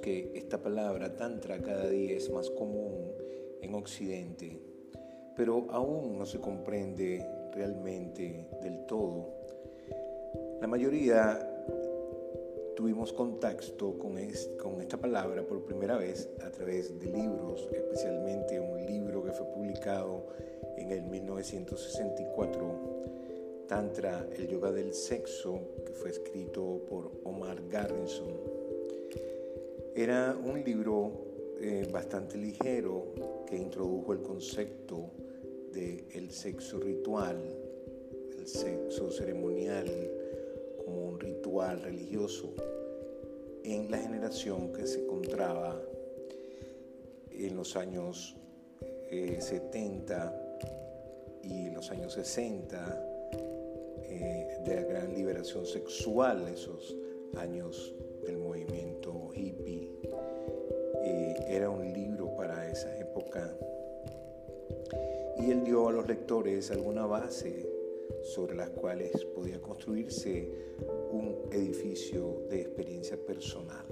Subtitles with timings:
[0.00, 3.12] que esta palabra Tantra cada día es más común
[3.60, 4.58] en Occidente,
[5.36, 9.40] pero aún no se comprende realmente del todo
[10.60, 11.40] la mayoría
[12.76, 14.18] tuvimos contacto con,
[14.58, 19.46] con esta palabra por primera vez a través de libros, especialmente un libro que fue
[19.46, 20.26] publicado
[20.76, 23.00] en el 1964,
[23.68, 28.59] Tantra, el yoga del sexo, que fue escrito por Omar Garrison.
[30.00, 31.12] Era un libro
[31.60, 33.12] eh, bastante ligero
[33.46, 35.10] que introdujo el concepto
[35.74, 37.36] del el sexo ritual,
[38.38, 39.86] el sexo ceremonial,
[40.86, 42.54] un ritual religioso
[43.62, 45.78] en la generación que se encontraba
[47.30, 48.38] en los años
[49.10, 50.34] 70
[51.42, 53.04] eh, y los años 60
[54.04, 56.96] eh, de la gran liberación sexual, esos
[57.36, 59.90] años del movimiento hippie.
[61.04, 63.56] Eh, era un libro para esa época
[65.38, 67.66] y él dio a los lectores alguna base
[68.22, 70.50] sobre las cuales podía construirse
[71.12, 73.86] un edificio de experiencia personal.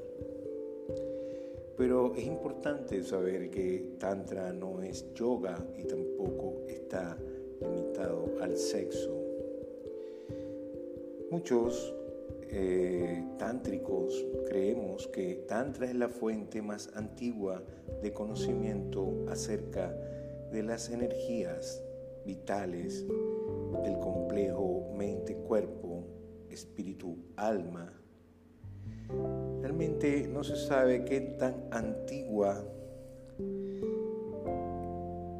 [1.77, 7.17] Pero es importante saber que Tantra no es yoga y tampoco está
[7.61, 9.15] limitado al sexo.
[11.31, 11.95] Muchos
[12.50, 17.62] eh, tántricos creemos que Tantra es la fuente más antigua
[18.03, 19.94] de conocimiento acerca
[20.50, 21.82] de las energías
[22.25, 23.06] vitales
[23.82, 26.04] del complejo mente-cuerpo,
[26.50, 27.92] espíritu-alma.
[29.60, 32.64] Realmente no se sabe qué tan antigua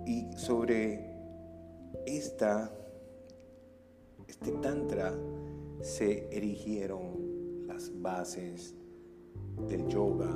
[0.07, 1.15] y sobre
[2.07, 2.71] esta,
[4.27, 5.15] este tantra
[5.81, 8.75] se erigieron las bases
[9.69, 10.31] del yoga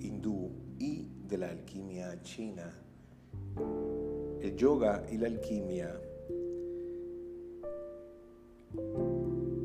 [0.00, 2.72] hindú y de la alquimia china.
[4.40, 6.00] El yoga y la alquimia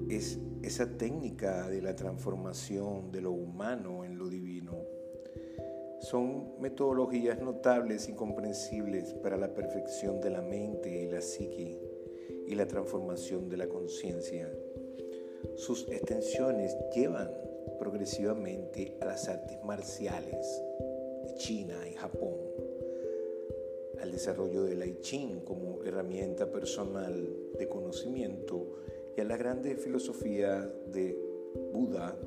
[0.09, 4.74] es esa técnica de la transformación de lo humano en lo divino.
[6.00, 11.92] Son metodologías notables y comprensibles para la perfección de la mente y la psique
[12.47, 14.51] y la transformación de la conciencia.
[15.55, 17.31] Sus extensiones llevan
[17.79, 20.61] progresivamente a las artes marciales
[21.25, 22.35] de China y Japón,
[24.01, 27.27] al desarrollo del I Ching como herramienta personal
[27.57, 28.77] de conocimiento
[29.15, 31.17] y a la grande filosofía de
[31.71, 32.17] Buda,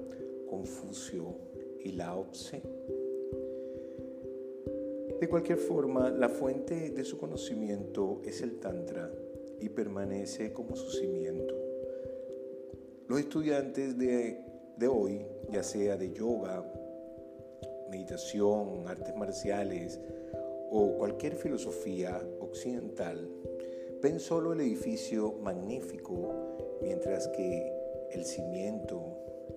[0.48, 1.34] Confucio
[1.81, 2.62] y Lao Tse.
[5.21, 9.10] De cualquier forma, la fuente de su conocimiento es el Tantra
[9.61, 11.55] y permanece como su cimiento.
[13.09, 14.41] Los estudiantes de,
[14.77, 16.65] de hoy, ya sea de yoga,
[17.91, 20.00] meditación, artes marciales
[20.71, 23.28] o cualquier filosofía occidental,
[24.03, 27.72] ven solo el edificio magnífico mientras que
[28.11, 29.03] el cimiento,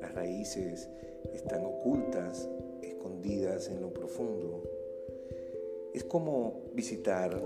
[0.01, 0.89] las raíces
[1.33, 2.49] están ocultas,
[2.81, 4.63] escondidas en lo profundo.
[5.93, 7.41] Es como visitar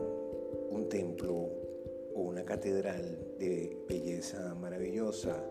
[0.70, 1.63] un templo
[2.16, 5.44] una catedral de belleza maravillosa.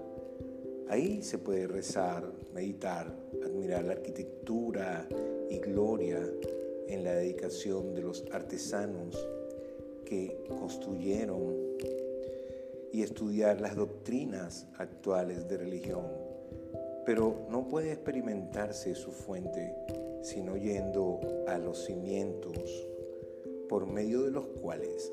[0.88, 3.14] Ahí se puede rezar, meditar,
[3.44, 5.08] admirar la arquitectura
[5.48, 6.20] y gloria
[6.88, 9.16] en la dedicación de los artesanos
[10.04, 11.56] que construyeron
[12.92, 16.06] y estudiar las doctrinas actuales de religión,
[17.06, 19.74] pero no puede experimentarse su fuente
[20.22, 22.86] sino yendo a los cimientos
[23.68, 25.12] por medio de los cuales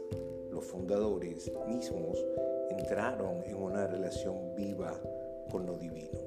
[0.59, 2.25] los fundadores mismos
[2.69, 5.01] entraron en una relación viva
[5.49, 6.19] con lo divino.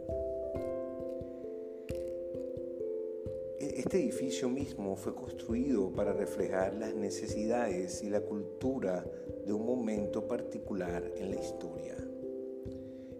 [3.60, 9.04] E-, este edificio mismo fue construido para reflejar las necesidades y la cultura
[9.44, 11.94] de un momento particular en la historia.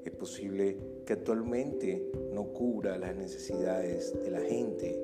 [0.06, 4.99] Es posible que actualmente no cubra las necesidades de la gente,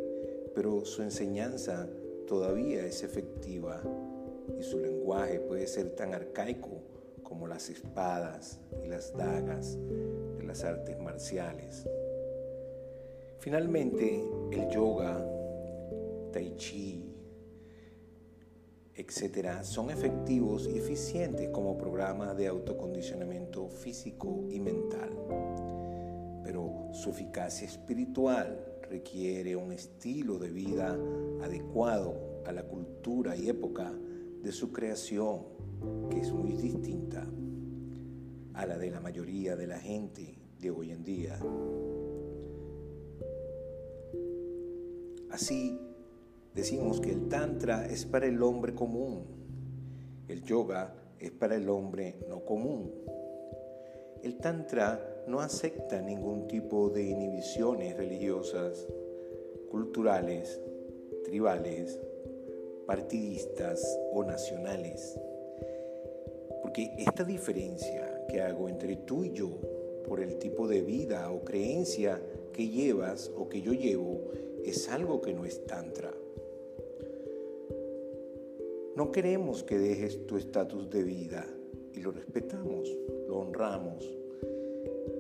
[0.55, 1.87] pero su enseñanza
[2.27, 3.83] todavía es efectiva
[4.59, 6.83] y su lenguaje puede ser tan arcaico
[7.23, 9.79] como las espadas y las dagas
[10.37, 11.87] de las artes marciales.
[13.39, 15.25] Finalmente, el yoga,
[16.33, 17.05] tai chi,
[18.95, 25.11] etc., son efectivos y eficientes como programas de autocondicionamiento físico y mental.
[26.43, 28.59] Pero su eficacia espiritual
[28.91, 30.99] requiere un estilo de vida
[31.43, 33.93] adecuado a la cultura y época
[34.43, 35.43] de su creación,
[36.11, 37.27] que es muy distinta
[38.55, 41.39] a la de la mayoría de la gente de hoy en día.
[45.31, 45.79] Así,
[46.55, 49.25] decimos que el Tantra es para el hombre común,
[50.27, 52.93] el yoga es para el hombre no común.
[54.23, 58.87] El Tantra no acepta ningún tipo de inhibiciones religiosas,
[59.71, 60.61] culturales,
[61.25, 62.01] tribales,
[62.89, 65.21] partidistas o nacionales.
[66.63, 69.61] Porque esta diferencia que hago entre tú y yo
[70.07, 72.19] por el tipo de vida o creencia
[72.51, 74.33] que llevas o que yo llevo
[74.65, 76.15] es algo que no es tantra.
[78.97, 81.47] No queremos que dejes tu estatus de vida
[81.95, 82.89] y lo respetamos,
[83.29, 84.11] lo honramos.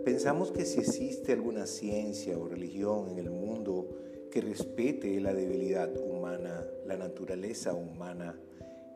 [0.06, 3.90] Pensamos que si existe alguna ciencia o religión en el mundo
[4.30, 5.94] que respete la debilidad
[6.36, 8.38] la naturaleza humana,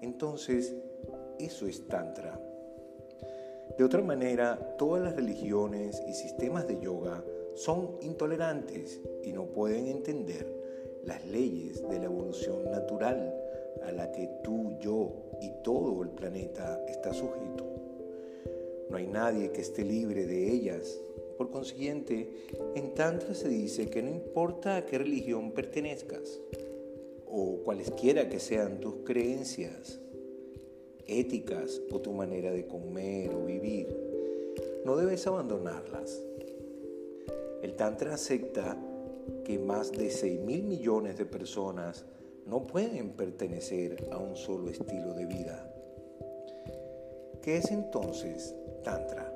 [0.01, 0.75] entonces
[1.39, 2.39] eso es tantra.
[3.79, 7.25] De otra manera, todas las religiones y sistemas de yoga
[7.55, 10.47] son intolerantes y no pueden entender
[11.05, 13.35] las leyes de la evolución natural
[13.83, 17.65] a la que tú, yo y todo el planeta está sujeto.
[18.91, 21.01] No hay nadie que esté libre de ellas.
[21.39, 22.29] Por consiguiente,
[22.75, 26.41] en Tantra se dice que no importa a qué religión pertenezcas
[27.35, 29.99] o cualesquiera que sean tus creencias,
[31.07, 33.89] éticas o tu manera de comer o vivir,
[34.85, 36.23] no debes abandonarlas.
[37.63, 38.77] El Tantra acepta
[39.45, 42.05] que más de 6 mil millones de personas
[42.45, 45.73] no pueden pertenecer a un solo estilo de vida.
[47.41, 48.55] ¿Qué es entonces
[48.85, 49.33] Tantra?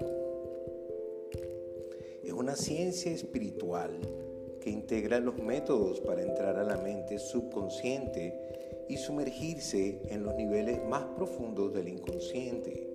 [2.22, 3.98] Es una ciencia espiritual
[4.66, 8.34] que integra los métodos para entrar a la mente subconsciente
[8.88, 12.90] y sumergirse en los niveles más profundos del inconsciente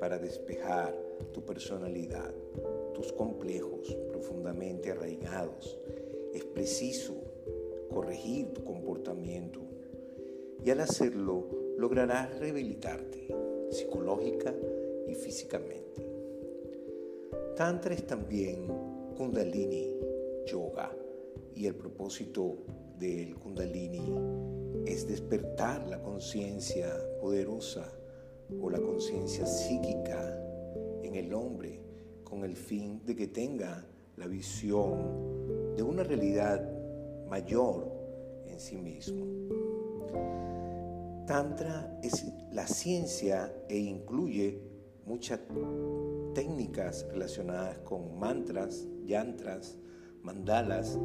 [0.00, 0.94] para despejar
[1.32, 2.30] tu personalidad,
[2.92, 5.78] tus complejos profundamente arraigados.
[6.34, 7.14] Es preciso
[7.90, 9.60] corregir tu comportamiento
[10.62, 13.28] y al hacerlo lograrás rehabilitarte
[13.70, 14.54] psicológica
[15.06, 16.06] y físicamente.
[17.56, 18.66] Tantra es también
[19.16, 20.07] Kundalini
[20.48, 20.90] Yoga
[21.54, 22.58] y el propósito
[22.98, 24.14] del Kundalini
[24.86, 26.88] es despertar la conciencia
[27.20, 27.92] poderosa
[28.60, 30.38] o la conciencia psíquica
[31.02, 31.82] en el hombre
[32.24, 33.86] con el fin de que tenga
[34.16, 36.66] la visión de una realidad
[37.28, 37.92] mayor
[38.46, 39.26] en sí mismo.
[41.26, 44.62] Tantra es la ciencia e incluye
[45.04, 45.40] muchas
[46.34, 49.76] técnicas relacionadas con mantras, yantras,
[50.22, 50.98] mandalas,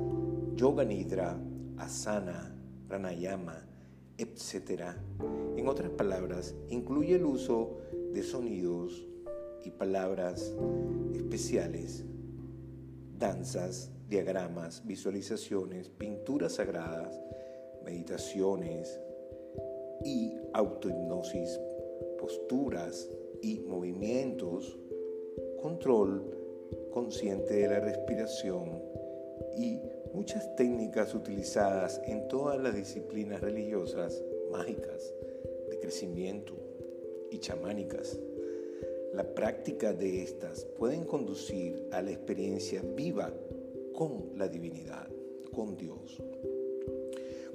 [0.56, 1.40] yoga nidra,
[1.78, 2.56] asana,
[2.88, 3.66] pranayama,
[4.18, 4.96] etc.
[5.58, 7.78] En otras palabras, incluye el uso
[8.14, 9.08] de sonidos,
[9.66, 10.54] y palabras
[11.14, 12.04] especiales,
[13.18, 17.20] danzas, diagramas, visualizaciones, pinturas sagradas,
[17.86, 19.00] meditaciones
[20.04, 21.60] y autohipnosis,
[22.20, 23.10] posturas
[23.42, 24.78] y movimientos,
[25.62, 26.30] control
[26.92, 28.82] consciente de la respiración
[29.58, 29.80] y
[30.14, 34.22] muchas técnicas utilizadas en todas las disciplinas religiosas,
[34.52, 35.14] mágicas,
[35.70, 36.54] de crecimiento
[37.32, 38.20] y chamánicas.
[39.14, 43.32] La práctica de estas pueden conducir a la experiencia viva
[43.94, 45.08] con la divinidad,
[45.54, 46.22] con Dios.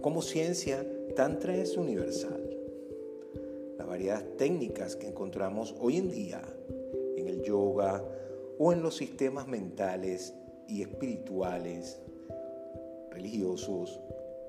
[0.01, 2.49] Como ciencia, Tantra es universal.
[3.77, 6.43] Las variedad técnicas que encontramos hoy en día
[7.17, 8.05] en el yoga
[8.59, 10.35] o en los sistemas mentales
[10.69, 12.01] y espirituales,
[13.11, 14.01] religiosos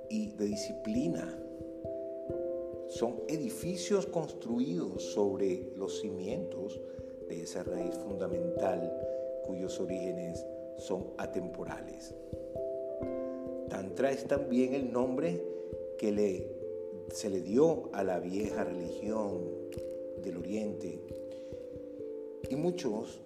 [0.10, 1.40] y de disciplina
[2.90, 6.80] son edificios construidos sobre los cimientos
[7.28, 8.92] de esa raíz fundamental
[9.46, 10.44] cuyos orígenes
[10.78, 12.16] son atemporales.
[13.70, 15.44] Tantra es también el nombre
[16.00, 16.48] que le,
[17.12, 19.40] se le dio a la vieja religión
[20.24, 21.00] del Oriente
[22.50, 23.22] y muchos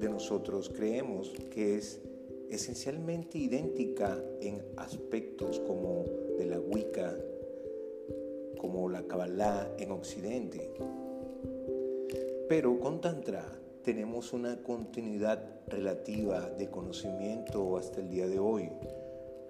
[0.00, 2.00] de nosotros creemos que es
[2.54, 6.04] esencialmente idéntica en aspectos como
[6.38, 7.16] de la Wicca,
[8.58, 10.70] como la Kabbalah en Occidente.
[12.48, 13.44] Pero con Tantra
[13.82, 18.70] tenemos una continuidad relativa de conocimiento hasta el día de hoy,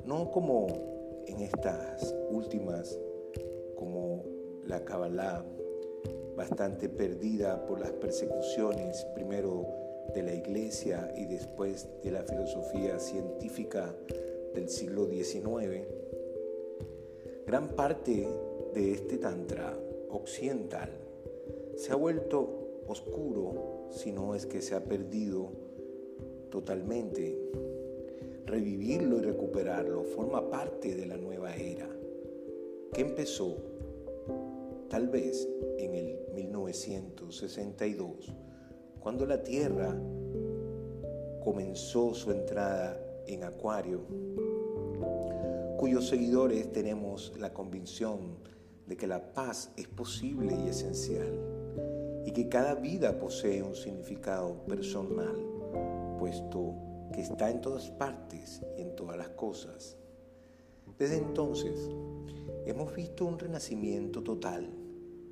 [0.05, 0.67] no como
[1.27, 2.99] en estas últimas,
[3.77, 4.25] como
[4.67, 5.45] la Kabbalah,
[6.37, 9.84] bastante perdida por las persecuciones, primero
[10.15, 13.95] de la iglesia y después de la filosofía científica
[14.55, 15.87] del siglo XIX,
[17.47, 18.27] gran parte
[18.75, 19.77] de este Tantra
[20.11, 20.91] occidental
[21.77, 25.51] se ha vuelto oscuro, si no es que se ha perdido
[26.51, 27.37] totalmente.
[28.47, 31.89] Revivirlo y recuperarlo forma parte de la nueva era,
[32.93, 33.57] que empezó
[34.89, 38.33] tal vez en el 1962,
[39.05, 39.95] cuando la Tierra
[41.45, 44.01] comenzó su entrada en Acuario,
[45.77, 48.39] cuyos seguidores tenemos la convicción
[48.87, 51.39] de que la paz es posible y esencial
[52.25, 55.37] y que cada vida posee un significado personal,
[56.19, 56.73] puesto
[57.13, 59.99] que está en todas partes y en todas las cosas.
[60.99, 61.91] Desde entonces,
[62.65, 64.71] hemos visto un renacimiento total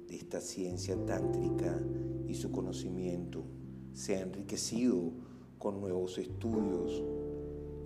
[0.09, 1.81] de esta ciencia tántrica
[2.27, 3.43] y su conocimiento
[3.93, 5.13] se ha enriquecido
[5.59, 7.03] con nuevos estudios,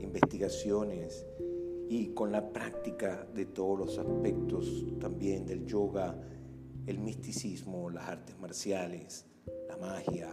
[0.01, 1.27] investigaciones
[1.89, 6.17] y con la práctica de todos los aspectos también del yoga,
[6.87, 9.27] el misticismo, las artes marciales,
[9.69, 10.31] la magia,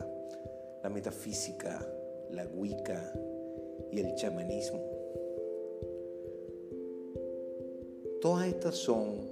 [0.82, 1.86] la metafísica,
[2.32, 3.14] la wicca
[3.92, 4.82] y el chamanismo.
[8.22, 9.28] Todas estas son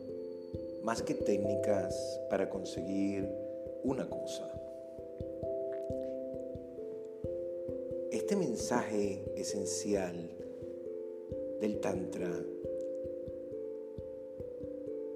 [0.83, 3.29] más que técnicas para conseguir
[3.83, 4.60] una cosa.
[8.31, 10.15] Este mensaje esencial
[11.59, 12.31] del Tantra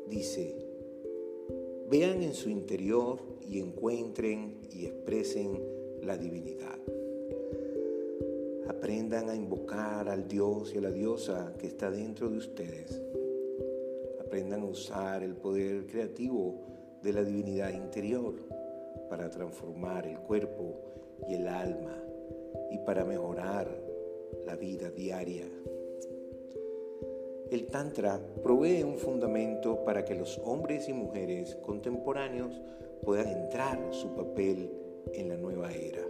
[0.05, 0.53] dice,
[1.89, 5.62] vean en su interior y encuentren y expresen
[6.01, 6.77] la divinidad.
[8.67, 13.01] Aprendan a invocar al Dios y a la diosa que está dentro de ustedes.
[14.19, 18.34] Aprendan a usar el poder creativo de la divinidad interior
[19.10, 20.75] para transformar el cuerpo
[21.29, 22.05] y el alma
[22.72, 23.67] y para mejorar
[24.45, 25.48] la vida diaria.
[27.51, 32.60] El Tantra provee un fundamento para que los hombres y mujeres contemporáneos
[33.03, 34.72] puedan entrar su papel
[35.13, 36.01] en la nueva era.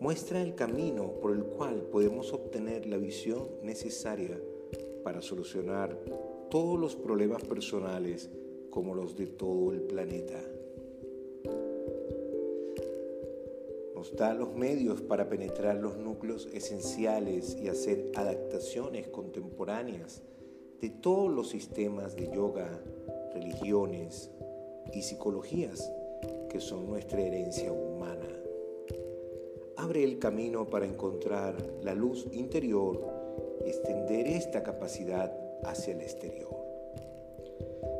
[0.00, 4.40] Muestra el camino por el cual podemos obtener la visión necesaria
[5.02, 5.98] para solucionar
[6.50, 8.30] todos los problemas personales
[8.70, 10.40] como los de todo el planeta.
[14.12, 20.22] Da los medios para penetrar los núcleos esenciales y hacer adaptaciones contemporáneas
[20.80, 22.82] de todos los sistemas de yoga,
[23.32, 24.30] religiones
[24.92, 25.90] y psicologías
[26.50, 28.28] que son nuestra herencia humana.
[29.76, 33.00] Abre el camino para encontrar la luz interior
[33.64, 35.32] y extender esta capacidad
[35.64, 36.54] hacia el exterior.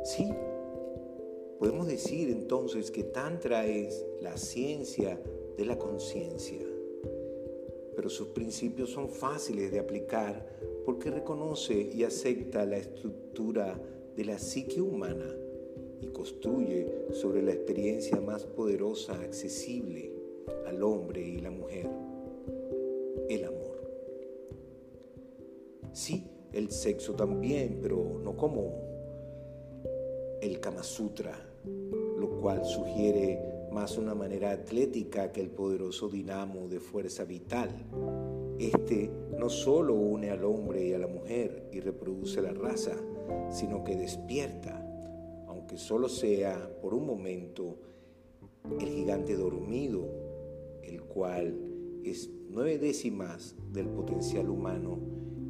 [0.03, 0.31] Sí,
[1.59, 5.19] podemos decir entonces que Tantra es la ciencia
[5.57, 6.61] de la conciencia.
[7.95, 10.45] Pero sus principios son fáciles de aplicar
[10.85, 13.79] porque reconoce y acepta la estructura
[14.15, 15.25] de la psique humana
[16.01, 20.11] y construye sobre la experiencia más poderosa, accesible
[20.67, 21.89] al hombre y la mujer,
[23.29, 23.65] el amor.
[25.93, 28.85] Sí, el sexo también, pero no como
[30.41, 31.33] el Kama Sutra,
[32.19, 37.69] lo cual sugiere más una manera atlética que el poderoso dinamo de fuerza vital.
[38.57, 42.95] Este no solo une al hombre y a la mujer y reproduce la raza,
[43.51, 44.81] sino que despierta,
[45.49, 47.75] aunque solo sea por un momento,
[48.79, 50.07] el gigante dormido,
[50.81, 51.59] el cual
[52.05, 54.99] es nueve décimas del potencial humano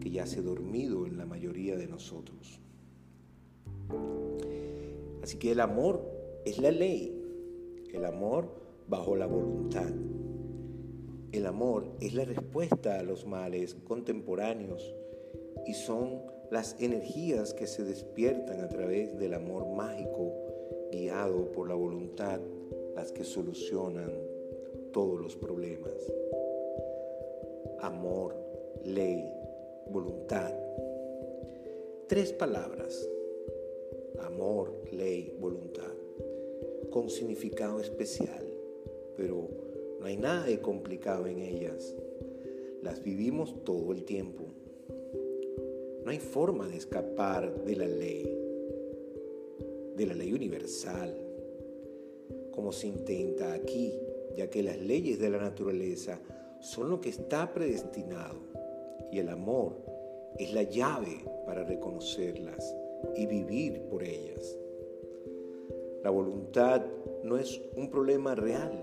[0.02, 2.60] que yace dormido en la mayoría de nosotros.
[5.22, 6.04] Así que el amor
[6.44, 7.22] es la ley
[7.96, 8.50] el amor
[8.88, 9.90] bajo la voluntad.
[11.32, 14.94] El amor es la respuesta a los males contemporáneos
[15.66, 16.22] y son
[16.52, 20.34] las energías que se despiertan a través del amor mágico
[20.92, 22.40] guiado por la voluntad
[22.96, 24.12] las que solucionan
[24.92, 25.94] todos los problemas.
[27.80, 28.36] Amor,
[28.84, 29.32] ley,
[29.90, 30.54] voluntad.
[32.08, 33.10] Tres palabras.
[34.20, 35.95] Amor, ley, voluntad
[36.96, 38.46] con significado especial,
[39.18, 39.50] pero
[40.00, 41.94] no hay nada de complicado en ellas.
[42.82, 44.46] Las vivimos todo el tiempo.
[46.06, 48.40] No hay forma de escapar de la ley,
[49.98, 51.14] de la ley universal,
[52.52, 53.92] como se intenta aquí,
[54.38, 56.22] ya que las leyes de la naturaleza
[56.62, 58.40] son lo que está predestinado
[59.12, 59.76] y el amor
[60.40, 62.74] es la llave para reconocerlas
[63.18, 64.58] y vivir por ellas.
[66.06, 66.86] La voluntad
[67.24, 68.80] no es un problema real,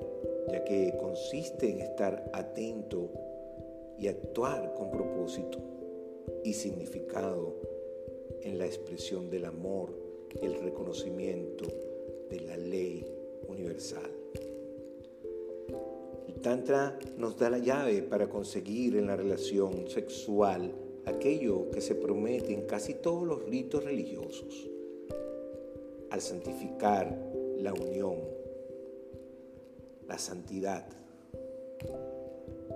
[0.50, 3.10] ya que consiste en estar atento
[3.96, 5.60] y actuar con propósito
[6.42, 7.54] y significado
[8.40, 9.94] en la expresión del amor
[10.42, 11.64] y el reconocimiento
[12.28, 13.06] de la ley
[13.46, 14.10] universal.
[16.26, 20.72] El Tantra nos da la llave para conseguir en la relación sexual
[21.04, 24.71] aquello que se promete en casi todos los ritos religiosos,
[26.12, 27.18] al santificar
[27.56, 28.16] la unión,
[30.06, 30.84] la santidad.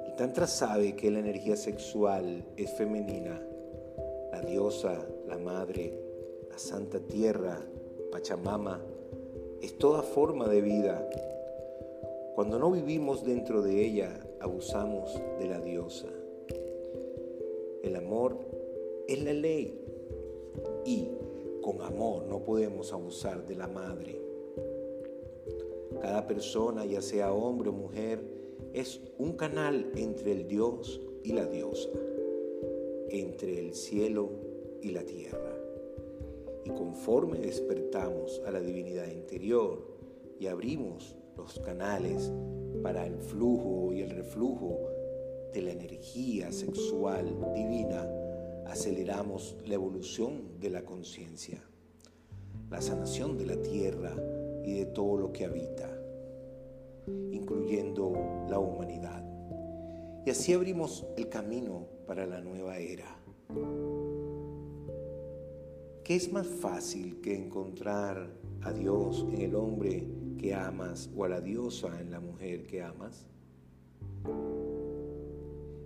[0.06, 3.46] El Tantra sabe que la energía sexual es femenina,
[4.32, 6.00] la diosa, la madre,
[6.50, 7.60] la santa tierra,
[8.10, 8.80] Pachamama,
[9.60, 11.06] es toda forma de vida.
[12.34, 16.08] Cuando no vivimos dentro de ella, abusamos de la diosa.
[17.82, 18.38] El amor
[19.06, 19.78] es la ley
[20.86, 21.10] y
[21.66, 24.22] con amor no podemos abusar de la madre.
[26.00, 28.20] Cada persona, ya sea hombre o mujer,
[28.72, 31.88] es un canal entre el Dios y la diosa,
[33.08, 34.30] entre el cielo
[34.80, 35.58] y la tierra.
[36.64, 39.88] Y conforme despertamos a la divinidad interior
[40.38, 42.30] y abrimos los canales
[42.80, 44.78] para el flujo y el reflujo
[45.52, 48.08] de la energía sexual divina,
[48.68, 51.62] aceleramos la evolución de la conciencia,
[52.70, 54.14] la sanación de la tierra
[54.64, 55.88] y de todo lo que habita,
[57.30, 59.24] incluyendo la humanidad.
[60.24, 63.16] Y así abrimos el camino para la nueva era.
[66.02, 68.30] ¿Qué es más fácil que encontrar
[68.62, 70.06] a Dios en el hombre
[70.38, 73.26] que amas o a la diosa en la mujer que amas?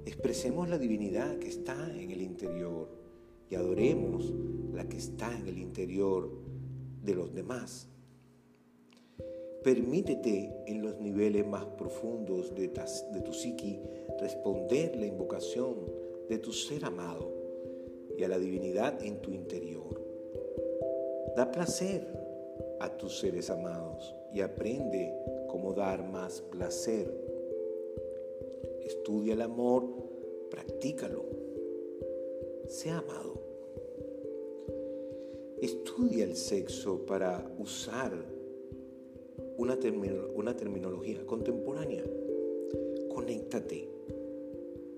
[0.07, 2.89] Expresemos la divinidad que está en el interior
[3.51, 4.33] y adoremos
[4.73, 6.31] la que está en el interior
[7.03, 7.89] de los demás.
[9.63, 13.79] Permítete en los niveles más profundos de, tu psiqui
[14.19, 15.77] responder la invocación
[16.29, 17.31] de tu ser amado
[18.17, 20.01] y a la divinidad en tu interior.
[21.37, 22.07] Da placer
[22.81, 25.15] a tus seres amados y aprende
[25.49, 27.30] cómo dar más placer.
[28.91, 29.85] Estudia el amor,
[30.51, 31.25] practícalo.
[32.67, 33.41] Sea amado.
[35.63, 38.13] Estudia el sexo para usar
[39.59, 42.03] una, terminología contemporánea.
[43.15, 43.89] Conéctate,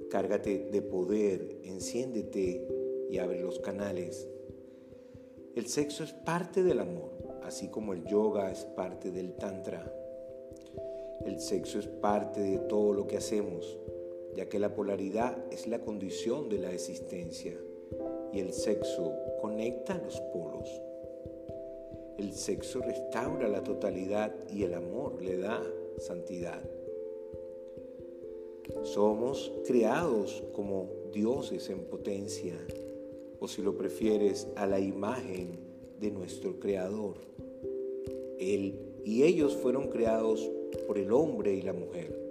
[0.09, 2.67] cárgate de poder, enciéndete
[3.11, 4.27] y abre los canales.
[5.55, 7.11] El sexo es parte del amor,
[7.43, 9.95] así como el yoga es parte del tantra.
[11.27, 13.79] El sexo es parte de todo lo que hacemos,
[14.35, 17.57] ya que la polaridad es la condición de la existencia
[18.33, 20.68] y el sexo conecta los polos.
[22.18, 25.62] El sexo restaura la totalidad y el amor le da
[25.99, 26.62] santidad.
[28.83, 32.55] Somos creados como dioses en potencia,
[33.40, 35.59] o si lo prefieres, a la imagen
[36.01, 37.16] de nuestro Creador.
[38.38, 40.49] Él y ellos fueron creados
[40.87, 42.22] por el hombre y la mujer.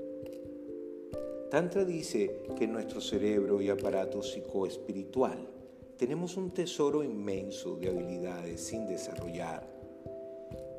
[1.52, 5.48] Tantra dice que en nuestro cerebro y aparato psicoespiritual
[5.98, 9.82] tenemos un tesoro inmenso de habilidades sin desarrollar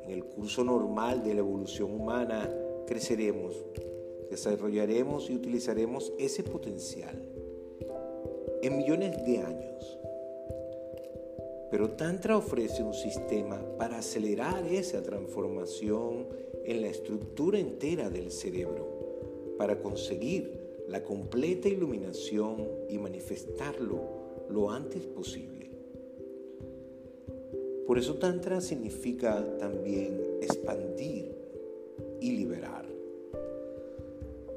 [0.05, 2.49] en el curso normal de la evolución humana
[2.85, 3.55] creceremos,
[4.29, 7.17] desarrollaremos y utilizaremos ese potencial
[8.61, 9.99] en millones de años.
[11.71, 16.27] Pero Tantra ofrece un sistema para acelerar esa transformación
[16.65, 24.01] en la estructura entera del cerebro, para conseguir la completa iluminación y manifestarlo
[24.49, 25.71] lo antes posible.
[27.87, 31.35] Por eso Tantra significa también expandir
[32.21, 32.85] y liberar.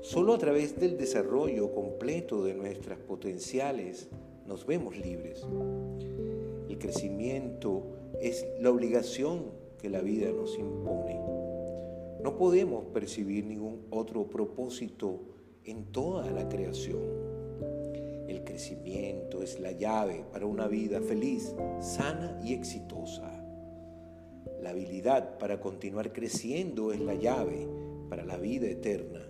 [0.00, 4.08] Solo a través del desarrollo completo de nuestras potenciales
[4.46, 5.44] nos vemos libres.
[6.68, 7.82] El crecimiento
[8.20, 9.46] es la obligación
[9.80, 11.20] que la vida nos impone.
[12.22, 15.20] No podemos percibir ningún otro propósito
[15.66, 17.02] en toda la creación.
[18.28, 23.32] El crecimiento es la llave para una vida feliz, sana y exitosa.
[24.62, 27.68] La habilidad para continuar creciendo es la llave
[28.08, 29.20] para la vida eterna.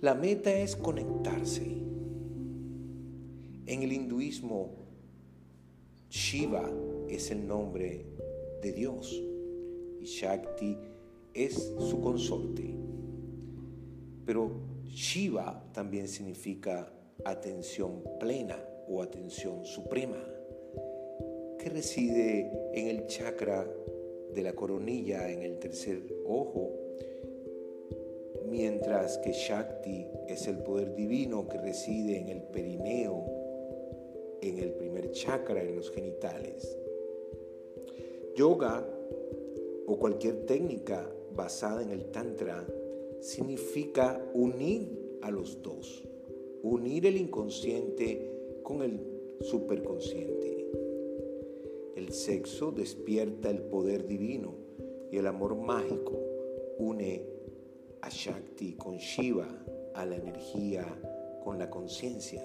[0.00, 1.64] La meta es conectarse.
[3.66, 4.70] En el hinduismo,
[6.10, 6.70] Shiva
[7.08, 8.04] es el nombre
[8.62, 9.22] de Dios
[10.00, 10.76] y Shakti
[11.34, 12.74] es su consorte.
[14.26, 14.50] Pero
[14.84, 16.92] Shiva también significa
[17.24, 18.58] atención plena
[18.88, 20.22] o atención suprema,
[21.58, 23.66] que reside en el chakra
[24.34, 26.72] de la coronilla en el tercer ojo,
[28.48, 33.24] mientras que Shakti es el poder divino que reside en el perineo,
[34.42, 36.76] en el primer chakra, en los genitales.
[38.36, 38.86] Yoga
[39.86, 42.66] o cualquier técnica basada en el Tantra
[43.20, 46.06] significa unir a los dos,
[46.62, 49.00] unir el inconsciente con el
[49.40, 50.70] superconsciente.
[51.94, 54.54] El sexo despierta el poder divino
[55.10, 56.20] y el amor mágico
[56.78, 57.24] une
[58.02, 59.48] a Shakti con Shiva,
[59.94, 60.84] a la energía
[61.42, 62.42] con la conciencia.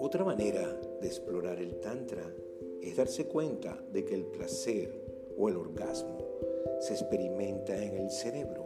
[0.00, 0.68] Otra manera
[1.00, 2.34] de explorar el Tantra
[2.82, 4.90] es darse cuenta de que el placer
[5.38, 6.31] o el orgasmo
[6.80, 8.64] se experimenta en el cerebro,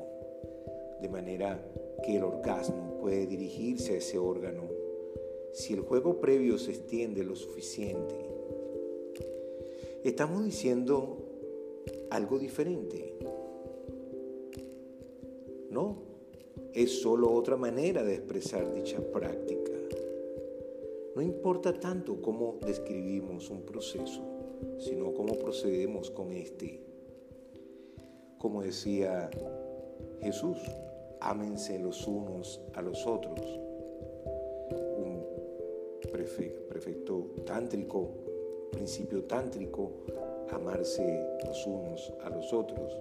[1.01, 1.63] de manera
[2.05, 4.65] que el orgasmo puede dirigirse a ese órgano
[5.53, 8.15] si el juego previo se extiende lo suficiente.
[10.05, 11.17] Estamos diciendo
[12.11, 13.15] algo diferente.
[15.71, 15.97] No,
[16.73, 19.73] es solo otra manera de expresar dicha práctica.
[21.15, 24.23] No importa tanto cómo describimos un proceso,
[24.79, 26.86] sino cómo procedemos con este.
[28.39, 29.31] Como decía
[30.21, 30.59] Jesús,
[31.21, 33.41] ámense los unos a los otros.
[34.71, 35.25] Un
[36.11, 38.11] prefecto tántrico,
[38.73, 39.91] principio tántrico,
[40.51, 42.93] amarse los unos a los otros.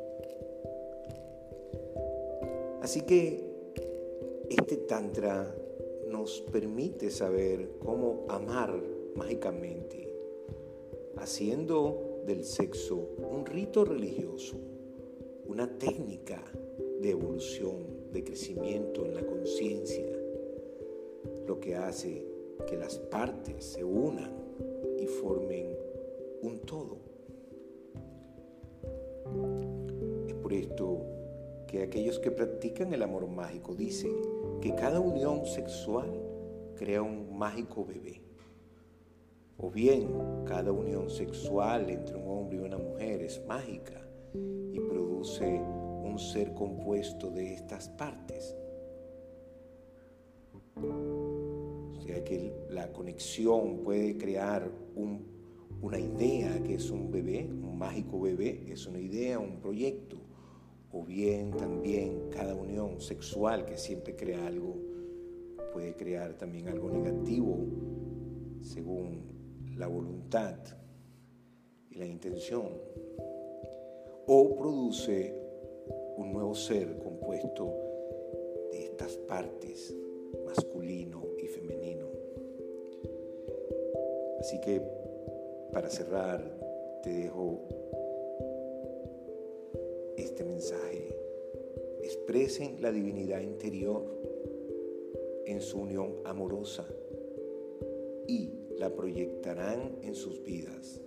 [2.81, 3.43] Así que
[4.49, 5.53] este tantra
[6.09, 8.79] nos permite saber cómo amar
[9.15, 10.07] mágicamente,
[11.17, 14.57] haciendo del sexo un rito religioso,
[15.55, 16.43] una técnica
[16.99, 20.05] de evolución, de crecimiento en la conciencia,
[21.47, 22.27] lo que hace
[22.67, 24.33] que las partes se unan
[24.99, 25.67] y formen
[26.41, 26.97] un todo.
[30.27, 31.05] Es por esto
[31.69, 34.11] que aquellos que practican el amor mágico dicen
[34.59, 36.21] que cada unión sexual
[36.75, 38.21] crea un mágico bebé.
[39.57, 40.09] O bien,
[40.43, 44.04] cada unión sexual entre un hombre y una mujer es mágica
[46.03, 48.55] un ser compuesto de estas partes.
[50.75, 54.69] O sea que la conexión puede crear
[55.81, 60.17] una idea que es un bebé, un mágico bebé, es una idea, un proyecto
[60.91, 64.77] o bien también cada unión sexual que siempre crea algo,
[65.73, 67.65] puede crear también algo negativo
[68.61, 70.57] según la voluntad
[71.89, 72.69] y la intención,
[74.27, 75.33] o produce
[76.17, 77.73] un nuevo ser compuesto
[78.71, 79.95] de estas partes,
[80.45, 82.07] masculino y femenino.
[84.39, 84.81] Así que
[85.71, 86.41] para cerrar,
[87.03, 87.59] te dejo
[90.17, 91.15] este mensaje.
[92.01, 94.03] Expresen la divinidad interior
[95.45, 96.87] en su unión amorosa
[98.27, 101.01] y la proyectarán en sus vidas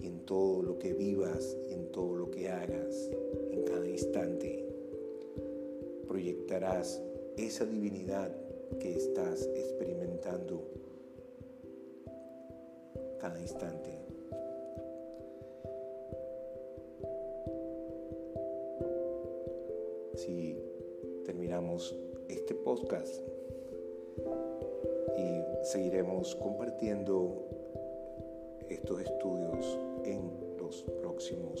[0.00, 3.10] y en todo lo que vivas y en todo lo que hagas
[3.50, 4.64] en cada instante.
[6.06, 7.02] Proyectarás
[7.36, 8.30] esa divinidad
[8.78, 10.62] que estás experimentando
[13.20, 14.00] cada instante.
[20.20, 20.54] si
[21.24, 21.96] terminamos
[22.28, 23.22] este podcast
[25.16, 27.46] y seguiremos compartiendo
[28.68, 31.60] estos estudios en los próximos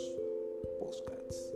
[0.78, 1.52] podcasts.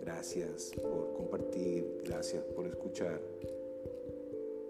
[0.00, 3.20] Gracias por compartir, gracias por escuchar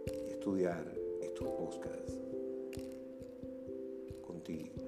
[0.07, 0.85] y estudiar
[1.21, 2.19] estos podcasts.
[4.27, 4.82] Contigo,